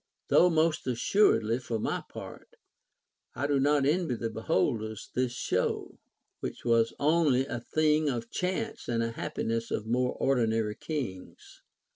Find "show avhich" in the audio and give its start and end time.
5.31-6.63